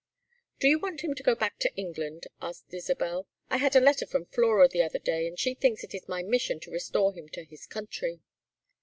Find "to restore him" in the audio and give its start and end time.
6.61-7.29